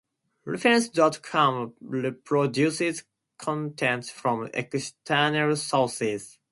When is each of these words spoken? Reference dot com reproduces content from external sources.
Reference 0.45 0.89
dot 0.89 1.21
com 1.21 1.75
reproduces 1.79 3.03
content 3.37 4.05
from 4.07 4.49
external 4.51 5.55
sources. 5.55 6.39